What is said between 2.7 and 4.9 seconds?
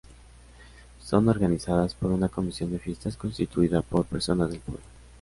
de fiestas constituida por personas del pueblo.